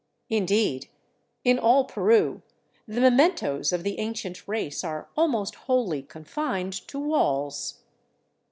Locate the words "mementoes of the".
2.99-3.99